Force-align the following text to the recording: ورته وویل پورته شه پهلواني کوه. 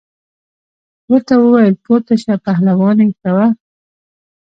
ورته 1.11 1.33
وویل 1.39 1.73
پورته 1.83 2.13
شه 2.23 2.33
پهلواني 2.45 3.07
کوه. 3.21 3.47